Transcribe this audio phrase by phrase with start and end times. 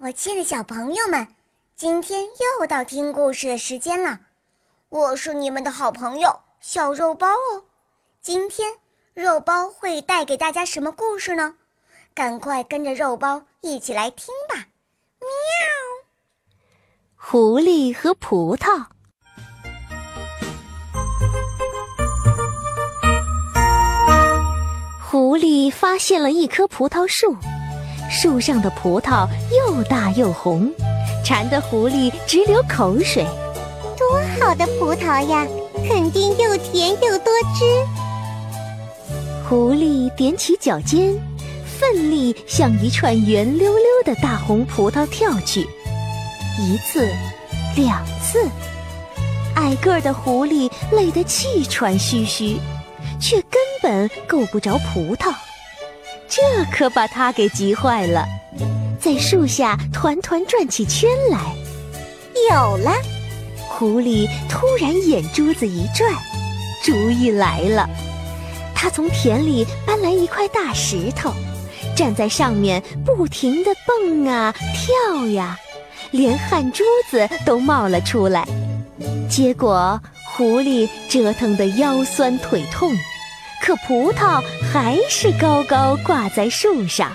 [0.00, 1.26] 我亲爱的小朋友们，
[1.76, 4.20] 今天又到听故事的时间了。
[4.88, 7.64] 我是你们的好朋友小肉包哦。
[8.20, 8.74] 今天
[9.14, 11.56] 肉包会带给大家什么故事呢？
[12.14, 14.66] 赶快跟着肉包一起来听吧！
[15.20, 15.26] 喵。
[17.16, 18.86] 狐狸和葡萄。
[25.04, 27.36] 狐狸发现了一棵葡萄树。
[28.12, 30.70] 树上的葡萄又大又红，
[31.24, 33.24] 馋得狐狸直流口水。
[33.96, 35.46] 多好的葡萄呀，
[35.88, 37.64] 肯定又甜又多汁。
[39.48, 41.18] 狐狸踮起脚尖，
[41.64, 45.66] 奋力向一串圆溜溜的大红葡萄跳去。
[46.60, 47.08] 一次，
[47.74, 48.46] 两次，
[49.54, 52.58] 矮个儿的狐狸累得气喘吁吁，
[53.18, 55.32] 却根本够不着葡萄。
[56.34, 58.26] 这可把他给急坏了，
[58.98, 61.54] 在树下团团转起圈来。
[62.50, 62.90] 有了！
[63.68, 66.10] 狐狸突然眼珠子一转，
[66.82, 67.86] 主意来了。
[68.74, 71.34] 他从田里搬来一块大石头，
[71.94, 75.58] 站在上面不停地蹦啊跳呀，
[76.12, 78.48] 连汗珠子都冒了出来。
[79.28, 82.90] 结果狐狸折腾得腰酸腿痛。
[83.64, 87.12] 可葡萄还是高高挂在树上，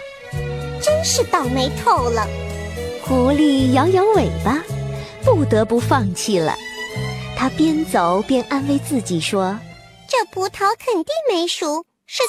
[0.82, 2.26] 真是倒霉透了。
[3.04, 4.64] 狐狸摇摇尾巴，
[5.26, 6.56] 不得不放弃了。
[7.36, 9.60] 他边走边安慰自己说
[10.08, 12.24] ：“这葡萄肯定没熟，是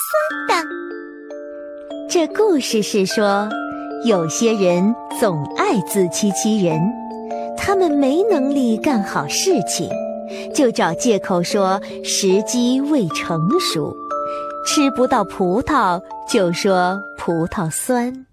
[0.49, 0.69] 酸的。”
[2.11, 3.49] 这故事是说，
[4.05, 6.81] 有些人总爱自欺欺人，
[7.57, 9.89] 他们没能力干好事情，
[10.53, 13.97] 就找借口说时机未成熟。
[14.71, 18.28] 吃不到葡萄，就说葡萄酸。